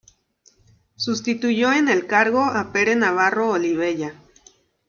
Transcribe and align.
Sustituyó 0.95 1.71
en 1.73 1.87
el 1.87 2.07
cargo 2.07 2.43
a 2.43 2.71
Pere 2.73 2.95
Navarro 2.95 3.49
Olivella. 3.51 4.15